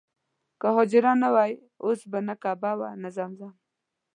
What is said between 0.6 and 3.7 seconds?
حاجره نه وای اوس به نه کعبه وه نه زمزم.